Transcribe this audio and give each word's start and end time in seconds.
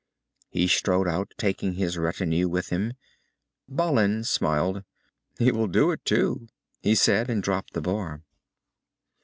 He 0.49 0.67
strode 0.67 1.07
out, 1.07 1.31
taking 1.37 1.73
his 1.73 1.95
retinue 1.95 2.47
with 2.49 2.69
him. 2.69 2.93
Balin 3.69 4.23
smiled. 4.23 4.83
"He 5.37 5.51
will 5.51 5.67
do 5.67 5.91
it, 5.91 6.03
too," 6.05 6.47
he 6.81 6.95
said, 6.95 7.29
and 7.29 7.43
dropped 7.43 7.73
the 7.73 7.81
bar. 7.81 8.23